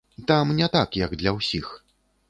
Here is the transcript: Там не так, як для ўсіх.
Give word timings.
Там 0.27 0.55
не 0.61 0.69
так, 0.77 0.97
як 1.03 1.15
для 1.23 1.37
ўсіх. 1.39 1.73